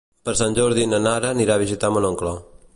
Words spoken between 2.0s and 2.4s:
oncle.